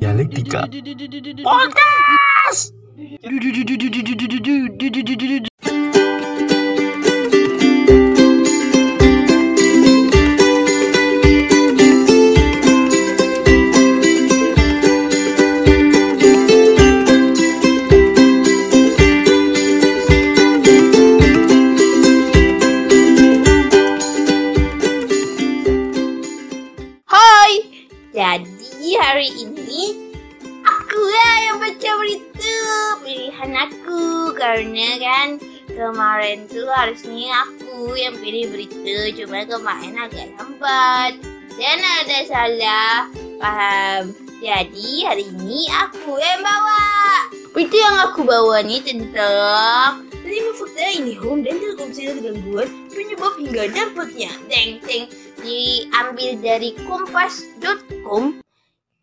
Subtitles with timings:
[0.00, 0.68] Dialektika.
[1.44, 2.74] Podcast.
[28.16, 29.92] Jadi hari ini
[30.64, 32.56] aku lah yang baca berita
[33.04, 35.28] pilihan aku karena kan
[35.68, 41.12] kemarin tuh harusnya aku yang pilih berita cuma kemarin agak lambat
[41.60, 44.16] dan ada salah paham.
[44.40, 46.84] Jadi hari ini aku yang bawa.
[47.52, 53.64] Berita yang aku bawa nih tentang lima fakta ini home dan telkomsel gangguan penyebab hingga
[53.72, 54.32] dampaknya.
[54.48, 55.04] Teng teng
[55.46, 58.42] diambil dari kompas.com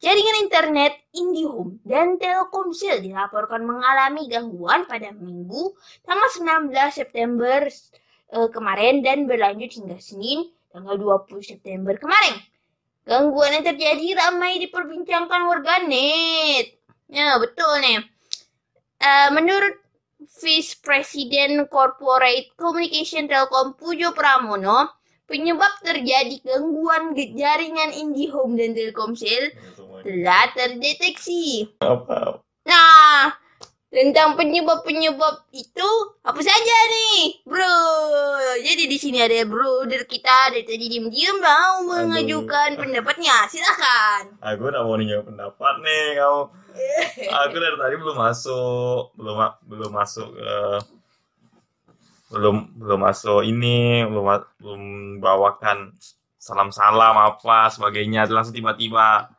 [0.03, 5.71] Jaringan internet IndiHome dan Telkomsel dilaporkan mengalami gangguan pada Minggu
[6.03, 6.27] tanggal
[6.67, 7.63] 19 September
[8.35, 12.35] eh, kemarin dan berlanjut hingga Senin tanggal 20 September kemarin.
[13.07, 16.75] Gangguan yang terjadi ramai diperbincangkan warganet.
[17.07, 18.03] Ya, betul nih.
[18.99, 19.79] Eh, menurut
[20.43, 29.55] Vice President Corporate Communication Telkom Pujo Pramono, penyebab terjadi gangguan jaringan IndiHome dan Telkomsel
[30.03, 31.71] telah terdeteksi.
[31.79, 32.43] Apa?
[32.67, 33.31] Nah,
[33.93, 35.89] tentang penyebab-penyebab itu
[36.25, 37.77] apa saja nih, bro?
[38.65, 43.45] Jadi di sini ada brother kita dari tadi diam-diam mau mengajukan pendapatnya.
[43.47, 44.41] Silakan.
[44.41, 46.41] Aku udah mau nanya pendapat nih kamu.
[47.45, 49.37] Aku dari tadi belum masuk, belum
[49.69, 50.57] belum masuk ke
[52.33, 54.25] belum belum masuk ini, belum
[54.57, 54.81] belum
[55.21, 55.93] bawakan
[56.41, 58.25] salam-salam apa sebagainya.
[58.25, 59.29] Langsung tiba-tiba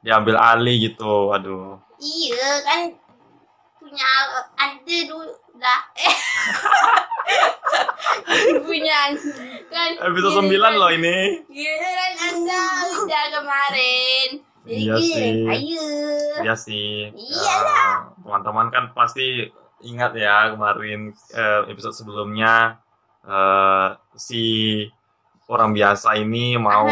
[0.00, 1.30] diambil alih gitu.
[1.30, 1.76] Aduh.
[2.00, 2.80] Iya kan
[3.76, 4.08] punya
[4.56, 5.80] ada dulu dah.
[8.66, 8.98] punya
[9.68, 11.44] kan Episode 9 loh ini.
[11.52, 12.62] Iya kan anda
[13.04, 14.28] udah kemarin.
[14.64, 15.44] Jadi Iya sih.
[15.44, 15.86] ayo.
[16.40, 17.12] Iya sih.
[17.12, 18.16] Iyalah.
[18.16, 19.52] Eh, Teman-teman kan pasti
[19.84, 22.80] ingat ya kemarin eh, episode sebelumnya
[23.22, 24.44] eh, si
[25.48, 26.88] orang biasa ini mau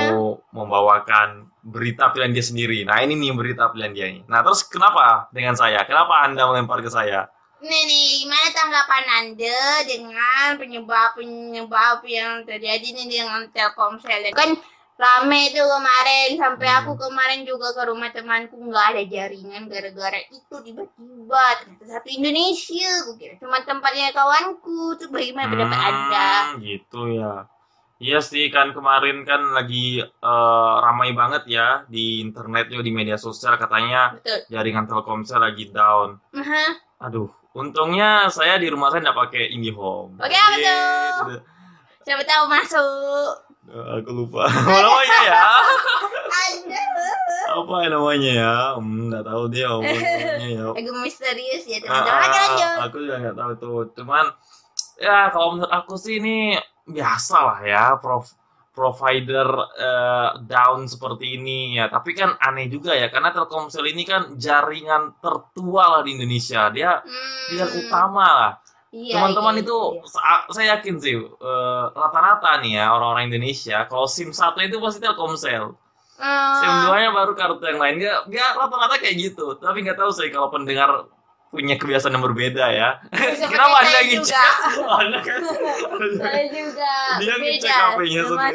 [0.52, 2.78] membawakan berita pilihan dia sendiri.
[2.84, 4.20] Nah ini nih berita pilihan dia ini.
[4.28, 5.86] Nah terus kenapa dengan saya?
[5.88, 7.30] Kenapa anda melempar ke saya?
[7.62, 14.34] Nih nih, gimana tanggapan Anda dengan penyebab-penyebab yang terjadi nih dengan Telkomsel?
[14.34, 14.58] Kan
[14.94, 16.78] rame tuh kemarin, sampai Hmm.
[16.80, 22.90] aku kemarin juga ke rumah temanku nggak ada jaringan gara-gara itu tiba-tiba ternyata satu Indonesia.
[23.04, 24.94] Gue kira cuma tempatnya kawanku.
[24.96, 26.28] Tuh bagaimana pendapat Anda?
[26.54, 27.34] Hmm, gitu ya.
[27.98, 33.14] Iya sih kan kemarin kan lagi eh, ramai banget ya di internet juga di media
[33.14, 34.38] sosial katanya Betul.
[34.50, 36.18] jaringan Telkomsel lagi down.
[36.34, 36.64] Aha.
[37.06, 40.18] Aduh, untungnya saya di rumah saya nggak pakai IndiHome.
[40.18, 41.10] Apa Jadi, tuh?
[41.18, 41.42] sudah-
[42.02, 43.51] Siapa tahu masuk.
[43.68, 45.42] Eh, aku lupa apa namanya ya.
[47.52, 48.54] Apa ya namanya ya?
[48.80, 50.66] Hmm, nggak tahu dia apa namanya ya.
[50.72, 52.28] agak misterius ya Ah, teman-teman.
[52.32, 52.78] Lanjut.
[52.80, 53.78] aku juga nggak tahu tuh.
[54.00, 54.24] Cuman
[54.96, 56.56] ya kalau menurut aku sih ini
[56.88, 58.26] biasa lah ya, prof
[58.72, 61.92] provider eh, down seperti ini ya.
[61.92, 66.72] Tapi kan aneh juga ya, karena Telkomsel ini kan jaringan tertua lah di Indonesia.
[66.72, 67.44] Dia Hmm.
[67.52, 68.52] pilihan utama lah.
[68.92, 70.04] Iya, Teman-teman iya, itu iya.
[70.04, 75.00] sa- saya yakin sih eh, rata-rata nih ya orang-orang Indonesia kalau SIM satu itu pasti
[75.00, 75.72] Telkomsel.
[76.54, 76.86] SIM Ah.
[76.86, 77.96] 2 nya baru kartu yang lain.
[77.98, 79.56] Dia, dia rata-rata kayak gitu.
[79.56, 81.08] Tapi nggak tahu sih kalau pendengar
[81.48, 83.00] punya kebiasaan yang berbeda ya.
[83.50, 84.52] Kenapa Anda ngecek?
[84.78, 85.40] Anda kan
[86.14, 88.52] Saya juga dia ngecek HP-nya saya.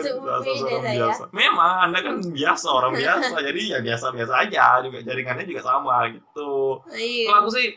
[0.88, 1.24] biasa.
[1.30, 3.36] Memang Anda kan biasa orang biasa.
[3.38, 6.82] jadi ya biasa-biasa aja juga jaringannya juga sama gitu.
[6.90, 7.26] Iya.
[7.28, 7.68] Kalau aku sih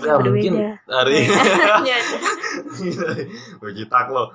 [0.00, 0.30] ya Berbeda.
[0.32, 0.52] mungkin
[0.88, 1.18] dari
[1.90, 1.98] Ya.
[3.60, 4.32] Begitak lo.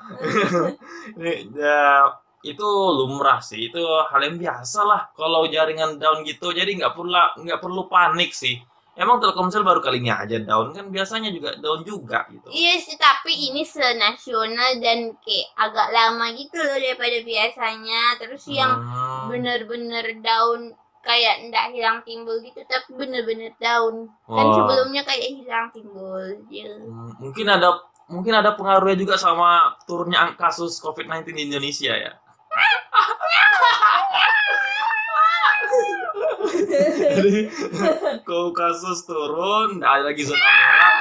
[1.18, 2.06] Ini ya,
[2.46, 6.54] itu lumrah sih, itu hal yang biasa lah kalau jaringan down gitu.
[6.54, 7.12] Jadi nggak perlu
[7.44, 8.62] nggak perlu panik sih.
[8.98, 12.50] Emang Telkomsel baru kali ini aja down kan biasanya juga down juga gitu.
[12.50, 18.18] Iya sih, tapi ini senasional dan kayak agak lama gitu loh daripada biasanya.
[18.18, 19.30] Terus yang Hmm.
[19.30, 20.74] bener-bener down
[21.08, 24.12] kayak ndak hilang timbul gitu, tapi bener-bener down.
[24.28, 24.56] Kan Wah.
[24.60, 26.36] sebelumnya kayak hilang timbul.
[26.52, 26.68] Ya.
[26.68, 27.80] Hmm, mungkin ada
[28.12, 32.12] mungkin ada pengaruhnya juga sama turunnya kasus COVID-19 di Indonesia ya.
[37.18, 37.50] Jadi
[38.28, 40.94] kalau kasus turun, ada lagi zona merah.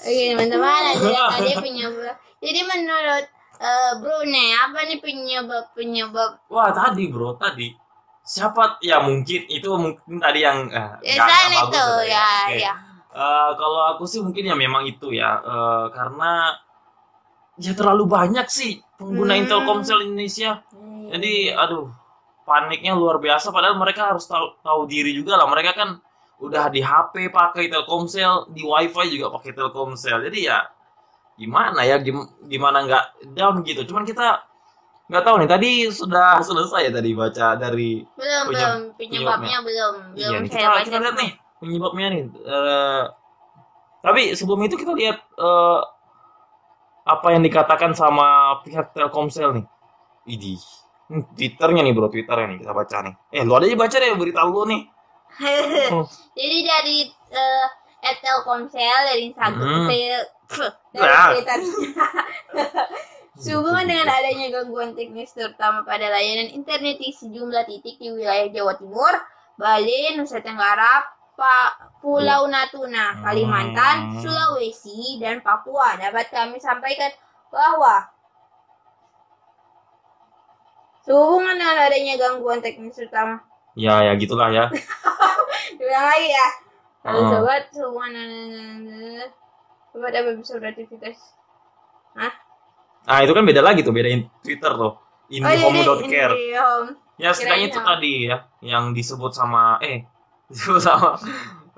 [0.00, 2.16] Oke teman-teman, ada tadi penyebab.
[2.40, 3.26] Jadi menurut
[3.60, 6.40] Eh, bro nih apa nih penyebab penyebab?
[6.48, 7.68] Wah tadi bro tadi.
[8.24, 12.56] Siapa ya mungkin itu mungkin tadi yang eh, ya bagus itu tadi ya Oke.
[12.56, 12.74] ya.
[13.10, 16.56] Eh, kalau aku sih mungkin ya memang itu ya Eh, karena
[17.60, 19.44] ya terlalu banyak sih pengguna Hmm.
[19.44, 20.64] Telkomsel Indonesia.
[21.12, 21.92] Jadi aduh
[22.48, 25.44] paniknya luar biasa padahal mereka harus tahu tahu diri juga lah.
[25.52, 26.00] Mereka kan
[26.40, 30.24] udah di HP pakai Telkomsel di WiFi juga pakai Telkomsel.
[30.32, 30.64] Jadi ya
[31.40, 33.80] gimana ya gim- gimana nggak down gitu.
[33.88, 34.44] Cuman kita
[35.08, 38.72] nggak tahu nih tadi sudah selesai ya tadi baca dari belum Penyeb- belum.
[39.00, 39.94] Penyebabnya belum.
[40.14, 40.84] Iya belum nih, saya kita, baca.
[40.84, 43.04] kita lihat nih penyebabnya nih Eh,
[44.00, 45.80] tapi sebelum itu kita lihat eh,
[47.08, 49.66] apa yang dikatakan sama pihak Telkomsel nih.
[50.28, 50.54] Idi
[51.10, 53.14] Twitternya nih bro Twitternya nih kita baca nih.
[53.34, 54.82] Eh lu aja baca deh berita lu nih.
[56.38, 56.98] Jadi dari
[57.34, 57.66] eh
[58.00, 59.88] at Telkomsel dari Instagram Hmm.
[59.88, 60.28] Tel-
[60.90, 61.00] Ya.
[61.00, 61.58] dari Twitter
[63.40, 68.76] Sehubungan dengan adanya gangguan teknis terutama pada layanan internet di sejumlah titik di wilayah Jawa
[68.76, 69.14] Timur,
[69.54, 71.00] Bali, Nusa Tenggara,
[71.32, 71.72] Pa-
[72.04, 74.20] Pulau Natuna, Kalimantan, Hmm.
[74.20, 75.96] Sulawesi, dan Papua.
[75.96, 77.08] Dapat kami sampaikan
[77.48, 78.12] bahwa
[81.00, 83.40] sehubungan dengan adanya gangguan teknis terutama
[83.72, 84.68] ya ya gitulah ya
[85.80, 86.46] Ulang lagi ya.
[87.00, 89.28] Sobat, sehubungan dengan
[89.88, 91.16] sobat apa bisa beraktivitas?
[93.08, 94.98] nah itu kan beda lagi tuh bedain Twitter tuh
[95.32, 96.90] indihome.care IndiHome.
[97.16, 100.04] ya setidaknya itu tadi ya yang disebut sama eh
[100.52, 101.16] disebut sama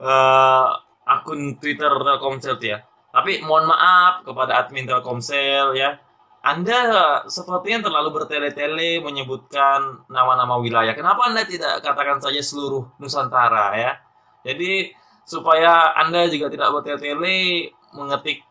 [0.02, 0.66] eh,
[1.06, 2.82] akun Twitter Telkomsel ya
[3.12, 6.00] tapi mohon maaf kepada admin Telkomsel ya
[6.42, 10.90] anda sepertinya terlalu bertele-tele menyebutkan nama-nama wilayah.
[10.90, 14.02] Kenapa Anda tidak katakan saja seluruh Nusantara ya?
[14.42, 14.90] Jadi
[15.24, 18.42] supaya Anda juga tidak bertele-tele mengetik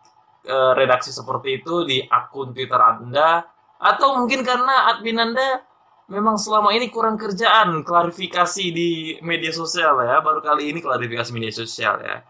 [0.48, 3.46] eh, redaksi seperti itu di akun Twitter Anda
[3.82, 5.66] atau mungkin karena admin Anda
[6.12, 10.20] memang selama ini kurang kerjaan klarifikasi di media sosial ya.
[10.20, 12.22] Baru kali ini klarifikasi media sosial ya.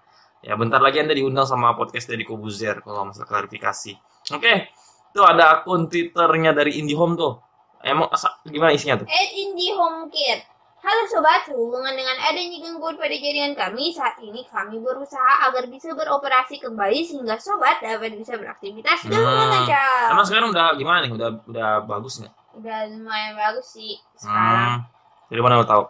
[0.42, 3.94] Ya bentar lagi Anda diundang sama podcast dari Kobuzer kalau masalah klarifikasi.
[4.34, 4.70] Oke,
[5.14, 7.42] tuh ada akun Twitternya dari IndiHome tuh.
[7.82, 8.10] Emang
[8.46, 9.08] gimana isinya tuh?
[9.10, 10.42] At IndiHome Care.
[10.82, 15.94] Halo sobat, sehubungan dengan adanya gangguan pada jaringan kami, saat ini kami berusaha agar bisa
[15.94, 19.50] beroperasi kembali sehingga sobat dapat bisa beraktivitas dengan Hmm.
[19.54, 20.10] lancar.
[20.10, 21.14] Emang sekarang udah gimana nih?
[21.14, 22.34] Udah udah bagus nggak?
[22.58, 25.30] Udah lumayan bagus sih sekarang Hmm.
[25.30, 25.84] Dari mana lo tahu?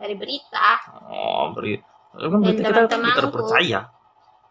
[0.00, 0.80] dari berita.
[1.12, 1.76] Oh, beri.
[2.10, 3.20] Kan berarti Dan kita teman-temanku.
[3.20, 3.80] terpercaya.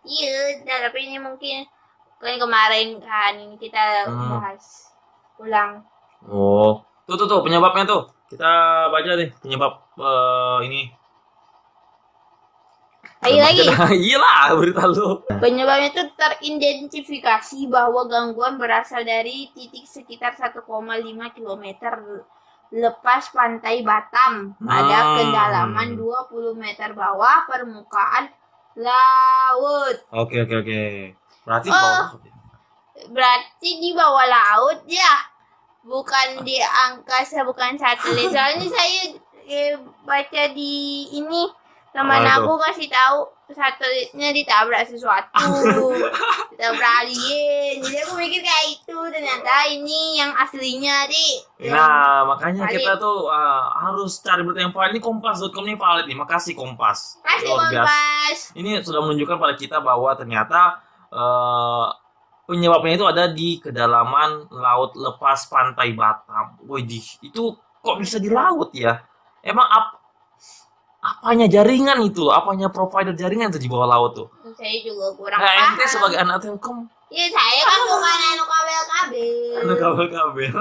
[0.06, 1.66] Iya, nah, tapi ini mungkin
[2.18, 4.30] kan kemarin kan ini kita Hmm.
[4.38, 4.94] bahas
[5.38, 5.82] ulang.
[6.22, 8.06] Oh, tuh tuh tuh penyebabnya tuh.
[8.30, 8.52] Kita
[8.88, 10.82] baca deh penyebab eh, ini.
[13.20, 13.68] Ayo lagi.
[14.08, 15.20] Iya lah berita lu.
[15.28, 20.56] Penyebabnya itu teridentifikasi bahwa gangguan berasal dari titik sekitar 1,5
[21.36, 21.66] km
[22.70, 25.16] lepas pantai Batam pada Hmm.
[25.18, 28.30] kedalaman 20 meter bawah permukaan
[28.78, 29.98] laut.
[30.14, 30.82] Oke oke oke.
[31.44, 31.76] Berarti Oh.
[31.76, 32.08] bawah.
[33.10, 35.14] Berarti di bawah laut ya,
[35.84, 38.32] bukan di angkasa, bukan satelit.
[38.32, 39.02] Soalnya saya
[39.48, 39.74] eh,
[40.04, 41.50] baca di ini
[41.90, 45.90] teman Apa aku kasih tahu satelitnya ditabrak sesuatu,
[46.54, 47.82] ditabrak alien.
[47.82, 51.42] Jadi aku mikir kayak itu, ternyata ini yang aslinya di.
[51.66, 52.78] Nah, makanya Valid.
[52.78, 54.94] kita tuh uh, harus cari berita yang valid.
[54.94, 56.18] Ini kompas.com ini valid nih.
[56.22, 57.18] Makasih Kompas.
[57.26, 58.38] Kasih kompas.
[58.54, 60.78] Ini sudah menunjukkan pada kita bahwa ternyata
[61.10, 61.90] uh,
[62.50, 66.58] penyebabnya itu ada di kedalaman laut lepas pantai Batam.
[66.66, 67.54] Widih, itu
[67.86, 69.06] kok bisa di laut ya?
[69.46, 70.02] Emang ap
[71.00, 72.28] apanya jaringan itu?
[72.34, 74.28] Apanya provider jaringan itu di bawah laut tuh?
[74.58, 75.70] Saya juga kurang Nah, paham.
[75.78, 79.30] ente sebagai anak Telkom, Ya saya kan bukan anu kabel-kabel.
[79.62, 80.54] anu kabel-kabel.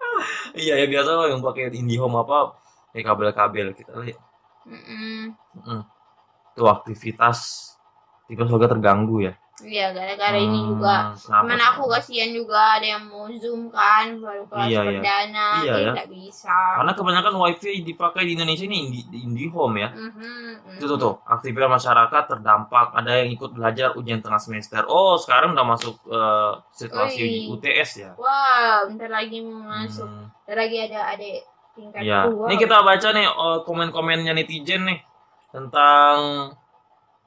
[0.62, 2.56] iya ya biasa loh yang pakai IndiHome apa
[2.90, 4.22] kayak kabel-kabel kita lihat.
[4.66, 5.36] Mm-mm.
[5.62, 5.82] Mm.
[6.56, 7.38] Tuh aktivitas
[8.24, 9.34] aktivitas warga terganggu ya.
[9.56, 11.16] Iya, gara-gara ini Hmm, juga.
[11.16, 15.00] kenapa Cuman aku kasihan juga ada yang mau zoom kan baru kelas Iya, iya.
[15.00, 15.92] perdana, Iya, jadi ya.
[15.96, 16.56] nggak bisa.
[16.76, 19.88] Karena kebanyakan wifi dipakai di Indonesia ini Indi, di IndiHome ya.
[19.96, 20.76] Mhm, mhm.
[20.76, 22.86] Itu tuh, tuh aktivitas masyarakat terdampak.
[23.00, 24.84] Ada yang ikut belajar ujian tengah semester.
[24.92, 27.48] Oh sekarang udah masuk eh, situasi Wih.
[27.56, 28.10] UTS ya.
[28.20, 30.04] Wah, bentar lagi mau masuk.
[30.04, 31.36] Hmm, Bentar lagi ada adik
[31.72, 32.20] tingkat Iya.
[32.28, 32.44] dua.
[32.52, 35.00] Ini kita baca nih oh, komen-komennya netizen nih
[35.48, 36.52] tentang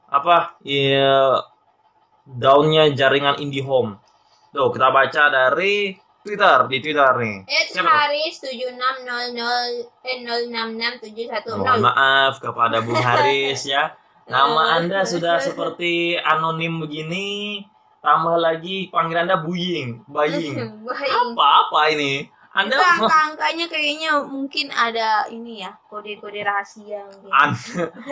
[0.09, 0.61] apa?
[0.61, 1.41] Iya
[2.37, 3.97] downnya jaringan IndiHome.
[4.53, 7.37] Tuh kita baca dari Twitter di Twitter nih.
[7.47, 7.89] It's Siapa?
[7.89, 11.57] Haris 7600 eh 066710.
[11.57, 13.95] Mohon maaf kepada Bung Haris ya.
[14.29, 17.65] Nama Anda sudah seperti anonim begini.
[17.99, 20.55] tambah lagi panggilan Anda Buying, Baying.
[20.87, 21.11] Baik.
[21.35, 22.31] Apa apa ini?
[22.59, 27.07] Anda Itu angka-angkanya kayaknya mungkin ada ini ya kode-kode rahasia.
[27.31, 27.55] An-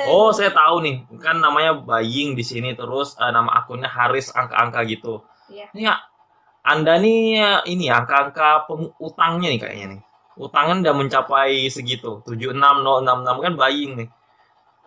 [0.08, 1.04] oh, saya tahu nih.
[1.20, 5.20] Kan namanya Baying di sini terus eh, nama akunnya Haris angka-angka gitu.
[5.52, 5.68] Iya.
[5.76, 6.00] Ini ya,
[6.64, 8.72] Anda nih eh, ini ya, angka-angka
[9.04, 10.02] utangnya nih kayaknya nih.
[10.40, 14.10] Utangnya udah mencapai segitu, 76066 kan Baying nih.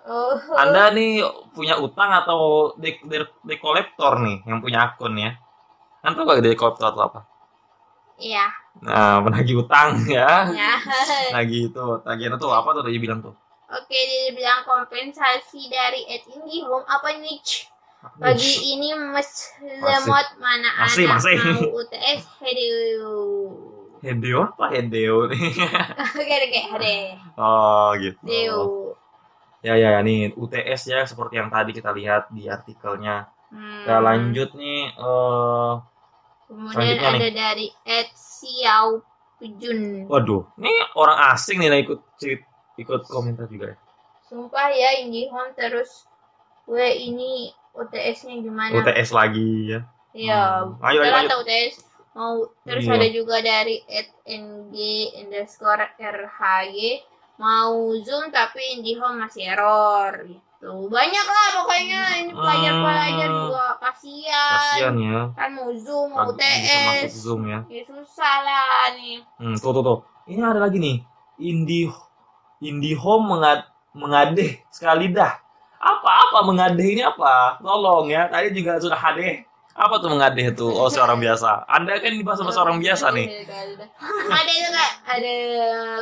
[0.08, 0.32] Oh.
[0.56, 1.20] Anda nih
[1.52, 5.36] punya utang atau dek dek dekolektor nih yang punya akun ya?
[6.00, 7.20] Kan tahu gak dekolektor itu apa?
[8.16, 8.48] Iya.
[8.78, 10.46] Nah, menagih utang ya.
[10.54, 10.74] Ya.
[11.34, 13.34] Lagi itu, tagihan itu apa tuh dia bilang tuh?
[13.70, 17.38] Oke, dia bilang kompensasi dari Ed IndiHome apa nih?
[18.16, 21.36] Pagi ini mas lemot mana Masih, anak masih.
[21.36, 23.14] mau UTS Hedeo.
[24.00, 25.52] Hedeo apa Hedeo nih?
[26.16, 26.96] Oke, oke, Hede.
[27.36, 28.16] Oh gitu.
[28.24, 28.60] Deo.
[29.60, 33.28] Ya ya ya, nih UTS ya seperti yang tadi kita lihat di artikelnya.
[33.52, 33.84] Hmm.
[33.84, 35.72] Kita lanjut nih eh
[36.50, 37.32] Kemudian selanjutnya ada nih.
[37.32, 38.88] dari Ed Xiao
[39.38, 39.80] Pejun.
[40.04, 42.44] waduh, ini orang asing nih nah ikut cerit-
[42.76, 43.76] ikut komentar juga ya.
[44.26, 46.04] Sumpah ya IndiHome terus
[46.64, 48.74] gue ini UTS-nya gimana?
[48.76, 49.80] UTS lagi ya.
[50.10, 50.82] Ya, Hmm.
[50.82, 51.38] Ayo, ayo, ayo.
[51.38, 52.98] UTS mau terus Iya.
[52.98, 53.78] ada juga dari
[54.26, 54.74] @ng
[55.16, 56.98] underscore rhy
[57.38, 60.49] mau zoom tapi IndiHome masih error gitu.
[60.60, 63.40] Banyak lah pokoknya ini pelajar-pelajar Hmm.
[63.48, 64.52] juga kasihan.
[64.60, 65.18] Kasihan ya.
[65.32, 67.08] Kan mau zoom, mau UTS.
[67.16, 67.64] Zoom ya.
[67.64, 69.24] Ya susah lah nih.
[69.40, 69.98] Hmm, tuh tuh tuh.
[70.28, 71.00] Ini ada lagi nih.
[71.40, 71.88] Indi
[72.60, 73.64] IndiHome mengad
[73.96, 75.40] mengadeh sekali dah.
[75.80, 77.56] Apa-apa mengadeh ini apa?
[77.64, 78.28] Tolong ya.
[78.28, 79.48] Tadi juga sudah hadeh.
[79.80, 80.68] Apa tuh mengadeh tuh?
[80.68, 81.64] Oh, seorang biasa.
[81.64, 83.48] Anda kan di bahasa bahasa orang biasa nih.
[84.28, 84.68] ada itu?
[85.08, 85.32] Ada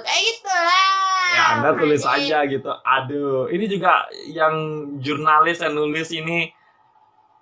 [0.02, 0.90] kayak gitu lah.
[1.28, 2.18] Ya, Anda tulis Ada.
[2.18, 2.70] aja gitu.
[2.74, 4.54] Aduh, ini juga yang
[4.98, 6.50] jurnalis yang nulis ini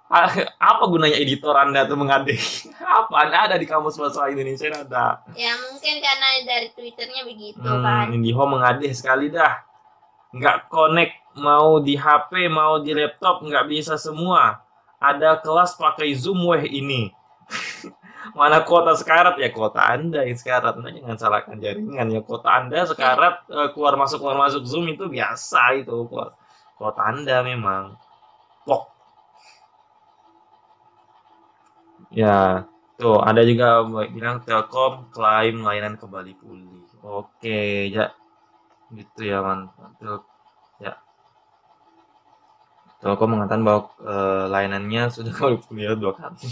[0.07, 0.29] ah,
[0.61, 2.37] apa gunanya editor Anda tuh mengadeh?
[2.97, 3.27] Apa?
[3.27, 5.25] Anda ada di kamus bahasa Indonesia ada.
[5.33, 8.13] Ya mungkin karena dari twitternya begitu Hmm, kan.
[8.13, 9.65] IndiHome mengadeh sekali dah.
[10.37, 14.61] Nggak connect mau di HP mau di laptop nggak bisa semua.
[15.15, 17.15] Ada kelas pakai Zoom weh ini.
[18.39, 20.83] Mana kuota sekarat ya kuota Anda yang sekarat.
[20.83, 25.07] Anda jangan salahkan jaringan ya kuota Anda sekarat eh, keluar masuk keluar masuk Zoom itu
[25.07, 25.95] biasa itu
[26.77, 27.95] kuota Anda memang.
[28.67, 28.83] Pok.
[32.11, 32.67] Ya,
[32.99, 36.87] tuh ada juga bilang Telkom klaim layanan kembali pulih.
[37.03, 38.11] Oke, ya.
[38.91, 40.36] Gitu ya, mantap.
[42.97, 43.13] Ya.
[43.13, 45.33] Telkom mengatakan bahwa eh, layanannya sudah
[45.69, 46.49] pulih dua kali.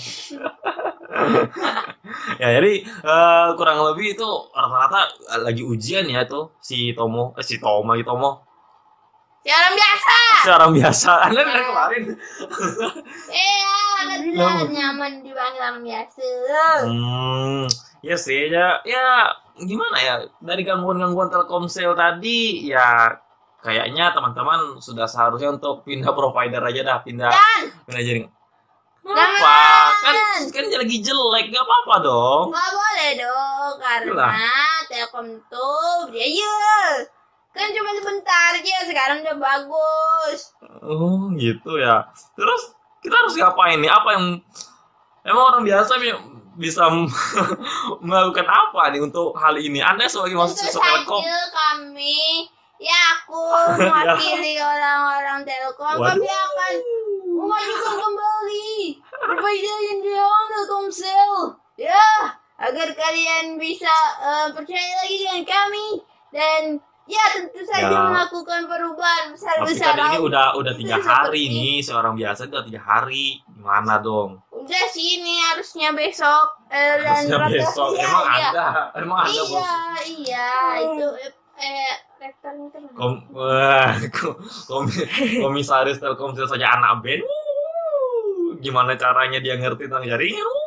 [2.42, 5.08] ya, jadi eh, kurang lebih itu rata-rata
[5.40, 8.44] lagi ujian ya tuh si Tomo, eh, si Tomo lagi Tomo.
[9.44, 10.16] Si orang biasa.
[10.40, 11.12] Si orang biasa.
[11.28, 12.02] Anda bilang kemarin.
[13.28, 13.76] Iya,
[14.24, 14.64] Kenapa?
[14.72, 16.28] nyaman dipanggil orang biasa.
[16.88, 17.64] Hmm,
[18.00, 19.04] ya sih ya, ya
[19.54, 23.20] gimana ya dari gangguan-gangguan Telkomsel tadi ya
[23.64, 28.26] kayaknya teman-teman sudah seharusnya untuk pindah provider aja dah pindah Dan pindah jaring.
[29.04, 29.56] Kenapa?
[30.00, 30.16] Kan
[30.52, 32.44] kan lagi jelek gak apa-apa dong.
[32.52, 34.28] nggak boleh dong karena
[34.88, 36.56] Telkom tuh biaya.
[37.52, 40.52] Kan cuma sebentar aja sekarang udah bagus.
[40.84, 42.04] Oh gitu ya.
[42.36, 43.92] Terus kita harus ngapain nih?
[43.92, 44.24] Apa yang
[45.24, 46.20] emang orang biasa bi-
[46.56, 46.88] bisa
[48.06, 49.84] melakukan apa nih untuk hal ini?
[49.84, 53.40] Anda sebagai mahasiswa Telkom, kami ya aku
[53.78, 56.72] mewakili orang-orang Telkom kami akan
[57.24, 58.76] memajukan kembali
[59.84, 61.32] yang dilawan Telkomsel
[61.76, 62.04] ya
[62.56, 63.90] agar kalian bisa
[64.20, 65.86] eh, percaya lagi dengan kami
[66.30, 66.62] dan
[67.04, 68.00] ya tentu saja Ya.
[68.00, 72.64] melakukan perubahan tapi kan besar-besaran ini udah udah tiga hari Seperti- nih seorang biasa udah
[72.64, 74.40] tiga hari gimana dong?
[74.48, 78.48] udah sih ini harusnya besok eh, dan Harusnya rata- besok iya, emang iya.
[78.48, 78.66] ada
[78.96, 79.52] emang ada bos.
[79.52, 79.76] iya
[80.08, 80.50] iya
[80.80, 81.92] itu eh, eh
[82.24, 82.88] mana?
[82.96, 85.08] Kom wah, ko- komi-
[85.44, 87.20] komisaris Telkomsel saja anak band.
[87.20, 90.40] Wuh, Gimana caranya dia ngerti tentang jaringan?
[90.40, 90.62] Wuh.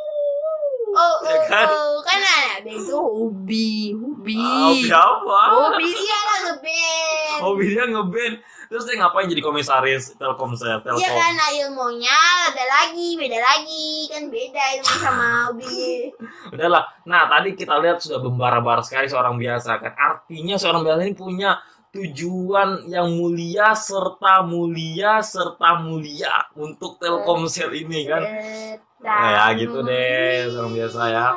[0.97, 1.67] Oh, Ya oh, kan?
[1.69, 1.96] oh, kan
[2.67, 4.35] ada itu hobi, hobi.
[4.35, 5.39] Ah, Hobi apa?
[5.55, 7.39] Hobi dia lah ngeband.
[7.39, 8.35] Hobi dia ngeband.
[8.67, 10.83] Terus dia ngapain jadi komisaris Telkomsel?
[10.83, 10.99] Telkom.
[10.99, 12.19] Ya karena ilmunya
[12.51, 14.11] ada lagi, beda lagi.
[14.11, 16.11] Kan beda ilmu sama hobi.
[16.59, 16.83] Udahlah.
[17.07, 19.95] Nah, tadi kita lihat sudah membara-bara sekali seorang biasa kan.
[19.95, 21.63] Artinya seorang biasa ini punya
[21.95, 28.27] tujuan yang mulia serta mulia serta mulia untuk Telkomsel ini kan.
[28.99, 31.27] Ya, gitu deh, seorang biasa ya.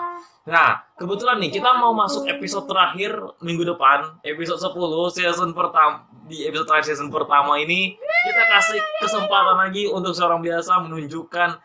[0.50, 6.45] Nah, kebetulan nih kita mau masuk episode terakhir minggu depan, episode 10 season pertama di
[6.45, 7.97] episode terakhir season pertama ini.
[7.97, 11.57] Kita kasih kesempatan lagi untuk seorang biasa menunjukkan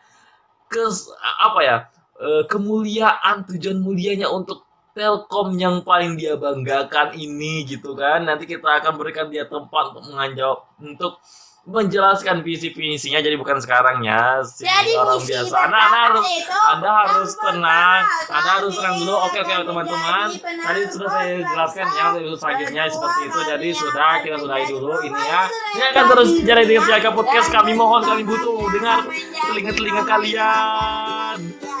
[0.72, 1.76] kes apa ya
[2.16, 4.64] eh, kemuliaan tujuan mulianya untuk
[4.96, 8.24] Telkom yang paling dia banggakan ini gitu kan.
[8.24, 11.20] Nanti kita akan berikan dia tempat untuk menganjau untuk
[11.66, 14.38] menjelaskan visi misinya jadi bukan sekarang ya.
[14.46, 15.54] Si Jadi orang misi biasa.
[15.66, 18.02] anda, anda harus itu anda harus tenang.
[18.30, 19.14] anda harus tenang dulu.
[19.26, 20.28] Oke oke teman-teman.
[20.38, 22.04] Tadi sudah saya jelaskan ya.
[22.22, 23.38] Untuk selanjutnya Kedua seperti itu.
[23.50, 25.42] Jadi kali sudah kita sudahi dulu ini ya.
[25.74, 27.48] ini akan terus jadi Jaga Podcast.
[27.50, 31.36] Kami mohon kami butuh dengar menjadi telinga-telinga pemain kalian.
[31.42, 31.75] Ya,